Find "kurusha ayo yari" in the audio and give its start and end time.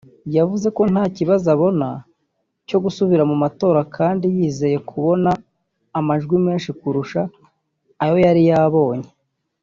6.79-8.43